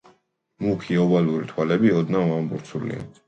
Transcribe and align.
მუქი, 0.67 0.97
ოვალური 1.03 1.45
თვალები 1.53 1.93
ოდნავ 1.99 2.35
ამობურცულია. 2.39 3.05